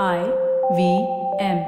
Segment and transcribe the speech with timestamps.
[0.00, 0.24] I
[0.74, 1.06] V
[1.38, 1.58] M.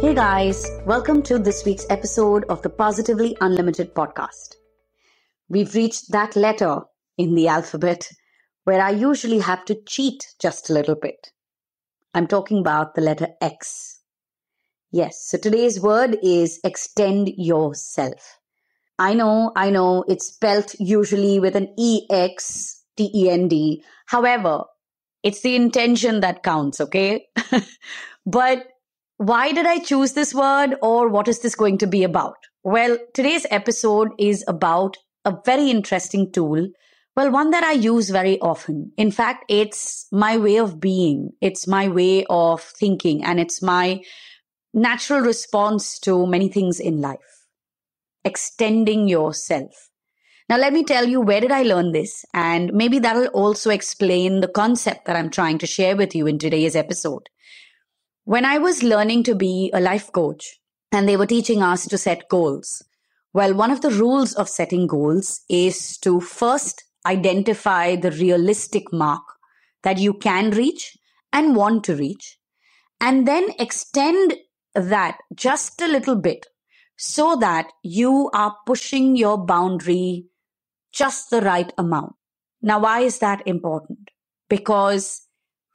[0.00, 4.54] Hey guys, welcome to this week's episode of the Positively Unlimited podcast.
[5.48, 6.82] We've reached that letter
[7.18, 8.08] in the alphabet
[8.62, 11.32] where I usually have to cheat just a little bit.
[12.14, 13.98] I'm talking about the letter X.
[14.92, 18.38] Yes, so today's word is extend yourself.
[18.98, 23.82] I know, I know, it's spelt usually with an E X T E N D.
[24.06, 24.64] However,
[25.22, 27.26] it's the intention that counts, okay?
[28.26, 28.66] but
[29.16, 32.36] why did I choose this word or what is this going to be about?
[32.62, 36.68] Well, today's episode is about a very interesting tool.
[37.16, 38.92] Well, one that I use very often.
[38.96, 41.30] In fact, it's my way of being.
[41.40, 44.02] It's my way of thinking and it's my
[44.72, 47.33] natural response to many things in life.
[48.24, 49.90] Extending yourself.
[50.48, 52.24] Now, let me tell you where did I learn this?
[52.34, 56.38] And maybe that'll also explain the concept that I'm trying to share with you in
[56.38, 57.28] today's episode.
[58.24, 60.58] When I was learning to be a life coach
[60.92, 62.82] and they were teaching us to set goals,
[63.32, 69.22] well, one of the rules of setting goals is to first identify the realistic mark
[69.82, 70.96] that you can reach
[71.32, 72.38] and want to reach,
[73.00, 74.34] and then extend
[74.74, 76.46] that just a little bit
[76.96, 80.26] so that you are pushing your boundary
[80.92, 82.14] just the right amount.
[82.62, 84.10] Now, why is that important?
[84.48, 85.22] Because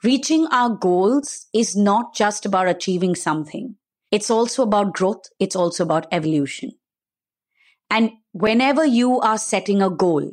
[0.04, 3.76] reaching our goals is not just about achieving something.
[4.12, 5.26] It's also about growth.
[5.40, 6.72] It's also about evolution.
[7.90, 10.32] And whenever you are setting a goal,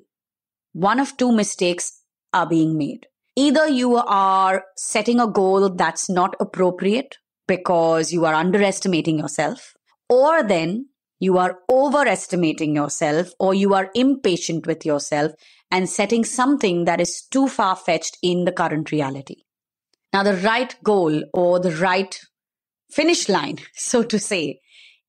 [0.72, 2.00] one of two mistakes
[2.32, 3.06] are being made.
[3.34, 9.75] Either you are setting a goal that's not appropriate because you are underestimating yourself,
[10.08, 15.32] or then you are overestimating yourself or you are impatient with yourself
[15.70, 19.36] and setting something that is too far fetched in the current reality.
[20.12, 22.18] Now, the right goal or the right
[22.90, 24.60] finish line, so to say,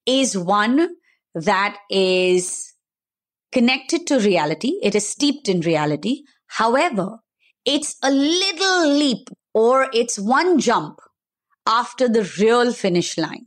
[0.06, 0.96] is one
[1.36, 2.74] that is
[3.52, 4.80] connected to reality.
[4.82, 6.24] It is steeped in reality.
[6.48, 7.18] However,
[7.66, 11.00] it's a little leap or it's one jump
[11.68, 13.46] after the real finish line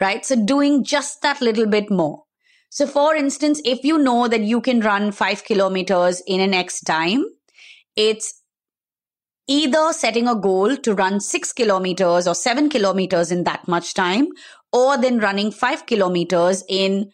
[0.00, 0.24] right?
[0.24, 2.24] So doing just that little bit more.
[2.70, 6.80] So for instance, if you know that you can run five kilometers in an X
[6.80, 7.24] time,
[7.94, 8.42] it's
[9.48, 14.28] either setting a goal to run six kilometers or seven kilometers in that much time,
[14.72, 17.10] or then running five kilometers in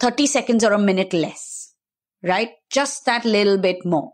[0.00, 1.74] 30 seconds or a minute less,
[2.22, 2.50] right?
[2.70, 4.12] Just that little bit more.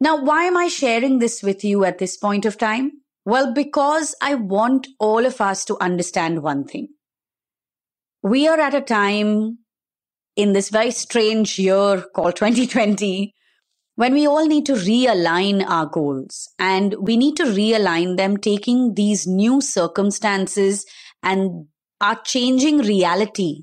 [0.00, 2.92] Now, why am I sharing this with you at this point of time?
[3.24, 6.88] Well, because I want all of us to understand one thing.
[8.22, 9.58] We are at a time
[10.36, 13.34] in this very strange year called 2020
[13.96, 18.94] when we all need to realign our goals and we need to realign them taking
[18.94, 20.84] these new circumstances
[21.22, 21.66] and
[22.00, 23.62] our changing reality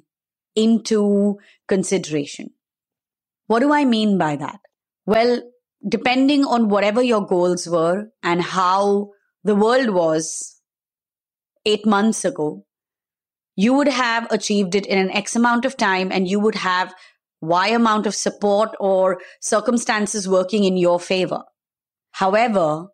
[0.56, 2.50] into consideration.
[3.48, 4.60] What do I mean by that?
[5.06, 5.42] Well,
[5.88, 9.12] depending on whatever your goals were and how
[9.44, 10.62] the world was
[11.66, 12.66] eight months ago,
[13.56, 16.94] you would have achieved it in an X amount of time and you would have
[17.42, 21.44] Y amount of support or circumstances working in your favor.
[22.12, 22.88] However,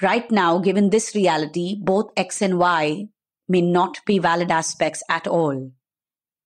[0.00, 3.06] right now, given this reality, both X and Y
[3.48, 5.70] may not be valid aspects at all.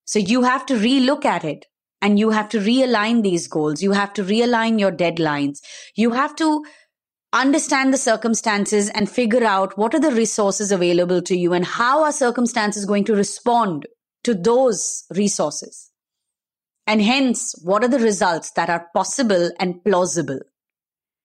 [0.05, 1.67] So you have to relook at it
[2.03, 3.83] and you have to realign these goals.
[3.83, 5.61] You have to realign your deadlines.
[5.95, 6.65] You have to
[7.33, 12.05] understand the circumstances and figure out what are the resources available to you and how
[12.05, 13.87] are circumstances going to respond
[14.25, 15.91] to those resources.
[16.87, 20.39] And hence, what are the results that are possible and plausible?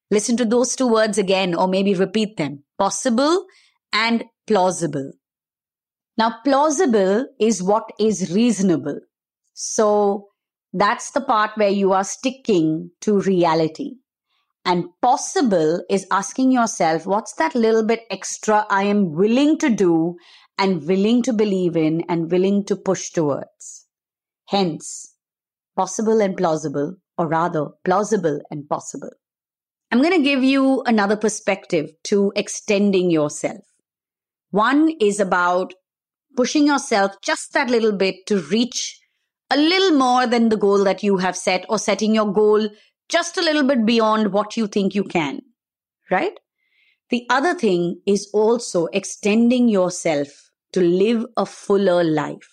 [0.10, 3.46] Listen to those two words again, or maybe repeat them possible
[3.94, 5.14] and plausible.
[6.18, 9.00] Now, plausible is what is reasonable.
[9.54, 10.28] So,
[10.74, 13.96] that's the part where you are sticking to reality.
[14.64, 20.18] And possible is asking yourself, what's that little bit extra I am willing to do
[20.58, 23.88] and willing to believe in and willing to push towards?
[24.50, 25.16] Hence,
[25.76, 29.10] possible and plausible, or rather, plausible and possible.
[29.92, 33.64] I'm going to give you another perspective to extending yourself.
[34.52, 35.74] One is about
[36.38, 39.00] pushing yourself just that little bit to reach
[39.50, 42.70] a little more than the goal that you have set or setting your goal
[43.12, 45.42] just a little bit beyond what you think you can,
[46.10, 46.40] right?
[47.10, 52.50] The other thing is also extending yourself to live a fuller life.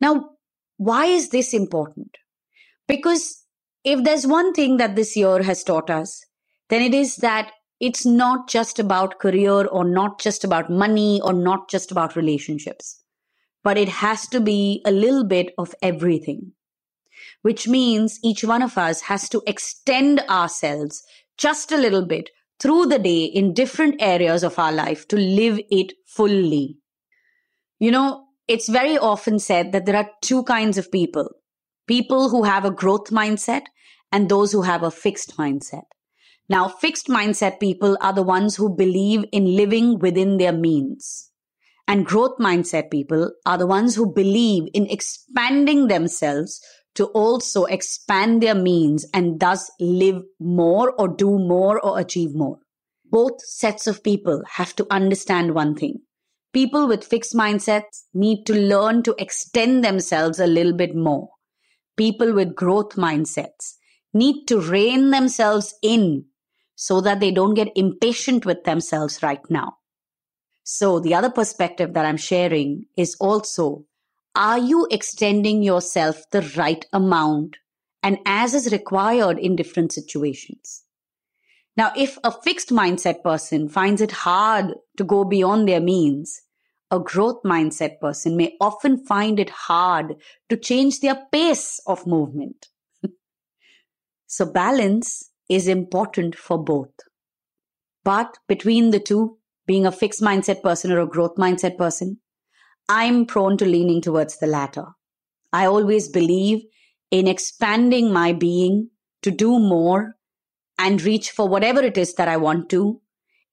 [0.00, 0.30] Now,
[0.78, 2.16] why is this important?
[2.88, 3.44] Because
[3.84, 6.24] if there's one thing that this year has taught us,
[6.70, 11.32] then it is that it's not just about career or not just about money or
[11.32, 13.02] not just about relationships,
[13.62, 16.52] but it has to be a little bit of everything,
[17.42, 21.02] which means each one of us has to extend ourselves
[21.38, 22.30] just a little bit
[22.60, 26.76] through the day in different areas of our life to live it fully.
[27.80, 31.28] You know, it's very often said that there are two kinds of people
[31.88, 33.62] people who have a growth mindset
[34.12, 35.82] and those who have a fixed mindset.
[36.48, 41.30] Now, fixed mindset people are the ones who believe in living within their means.
[41.88, 46.60] And growth mindset people are the ones who believe in expanding themselves
[46.94, 52.58] to also expand their means and thus live more or do more or achieve more.
[53.10, 56.00] Both sets of people have to understand one thing.
[56.52, 61.30] People with fixed mindsets need to learn to extend themselves a little bit more.
[61.96, 63.74] People with growth mindsets
[64.12, 66.26] need to rein themselves in
[66.74, 69.76] so that they don't get impatient with themselves right now.
[70.64, 73.84] So, the other perspective that I'm sharing is also
[74.34, 77.56] are you extending yourself the right amount
[78.02, 80.84] and as is required in different situations?
[81.76, 86.42] Now, if a fixed mindset person finds it hard to go beyond their means,
[86.90, 90.16] a growth mindset person may often find it hard
[90.50, 92.68] to change their pace of movement.
[94.26, 96.92] so, balance is important for both.
[98.04, 102.18] But between the two, being a fixed mindset person or a growth mindset person,
[102.94, 104.84] I'm prone to leaning towards the latter.
[105.50, 106.62] I always believe
[107.10, 108.90] in expanding my being
[109.22, 110.16] to do more
[110.78, 113.00] and reach for whatever it is that I want to,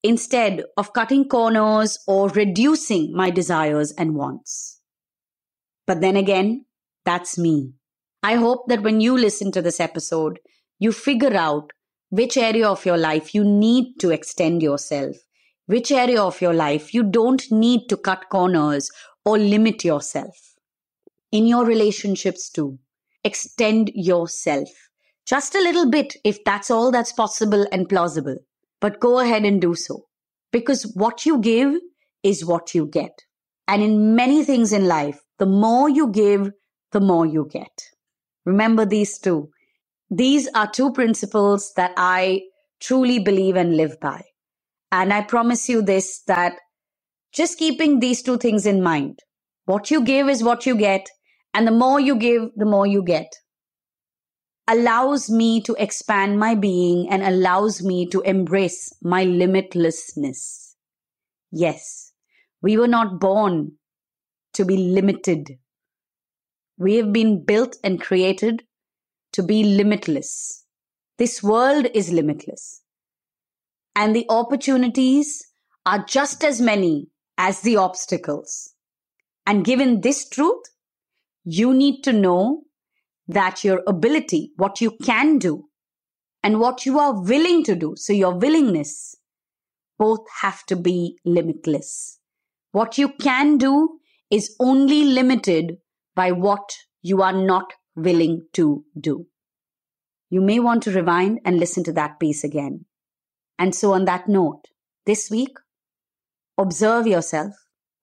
[0.03, 4.81] instead of cutting corners or reducing my desires and wants.
[5.87, 6.65] But then again,
[7.05, 7.75] that's me.
[8.21, 10.39] I hope that when you listen to this episode,
[10.79, 11.71] you figure out
[12.09, 15.15] which area of your life you need to extend yourself,
[15.67, 18.91] which area of your life you don't need to cut corners
[19.25, 20.55] or limit yourself.
[21.31, 22.79] In your relationships too,
[23.23, 24.69] extend yourself
[25.25, 28.37] just a little bit if that's all that's possible and plausible.
[28.81, 30.05] But go ahead and do so
[30.51, 31.75] because what you give
[32.23, 33.11] is what you get.
[33.67, 36.51] And in many things in life, the more you give,
[36.91, 37.83] the more you get.
[38.45, 39.49] Remember these two.
[40.09, 42.41] These are two principles that I
[42.79, 44.23] truly believe and live by.
[44.91, 46.53] And I promise you this that
[47.33, 49.19] just keeping these two things in mind.
[49.65, 51.09] What you give is what you get,
[51.53, 53.31] and the more you give, the more you get.
[54.67, 60.75] Allows me to expand my being and allows me to embrace my limitlessness.
[61.51, 62.13] Yes,
[62.61, 63.73] we were not born
[64.53, 65.57] to be limited.
[66.77, 68.63] We have been built and created
[69.33, 70.65] to be limitless.
[71.17, 72.81] This world is limitless.
[73.95, 75.45] And the opportunities
[75.85, 77.07] are just as many
[77.39, 78.73] as the obstacles.
[79.47, 80.61] And given this truth,
[81.45, 82.63] you need to know
[83.29, 85.69] that your ability, what you can do,
[86.43, 89.15] and what you are willing to do, so your willingness,
[89.97, 92.19] both have to be limitless.
[92.71, 93.99] What you can do
[94.29, 95.77] is only limited
[96.15, 99.27] by what you are not willing to do.
[100.29, 102.85] You may want to rewind and listen to that piece again.
[103.57, 104.65] And so, on that note,
[105.05, 105.57] this week,
[106.59, 107.53] observe yourself,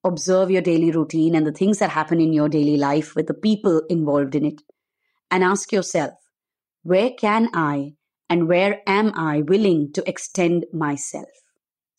[0.03, 3.33] observe your daily routine and the things that happen in your daily life with the
[3.33, 4.61] people involved in it,
[5.29, 6.13] and ask yourself,
[6.81, 7.93] where can I
[8.29, 11.29] and where am I willing to extend myself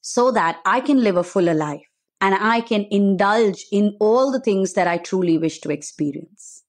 [0.00, 1.86] so that I can live a fuller life
[2.20, 6.64] and I can indulge in all the things that I truly wish to experience?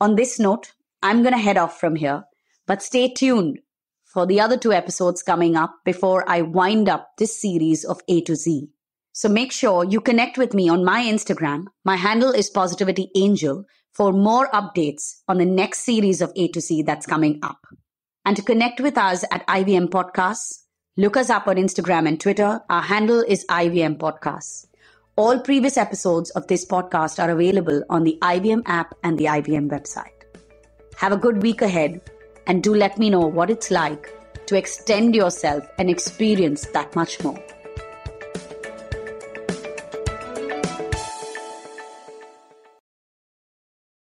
[0.00, 2.24] On this note, I'm going to head off from here,
[2.66, 3.60] but stay tuned
[4.04, 8.20] for the other two episodes coming up before I wind up this series of A
[8.22, 8.68] to Z.
[9.18, 11.64] So make sure you connect with me on my Instagram.
[11.84, 16.60] My handle is Positivity Angel for more updates on the next series of A to
[16.60, 17.58] Z that's coming up.
[18.24, 20.62] And to connect with us at IVM Podcasts,
[20.96, 22.60] look us up on Instagram and Twitter.
[22.70, 24.66] Our handle is IVM Podcasts.
[25.16, 29.68] All previous episodes of this podcast are available on the IVM app and the IVM
[29.68, 30.14] website.
[30.96, 32.00] Have a good week ahead
[32.46, 34.14] and do let me know what it's like
[34.46, 37.42] to extend yourself and experience that much more.